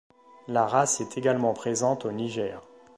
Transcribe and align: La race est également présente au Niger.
La 0.47 0.65
race 0.65 0.99
est 0.99 1.15
également 1.19 1.53
présente 1.53 2.05
au 2.05 2.11
Niger. 2.11 2.63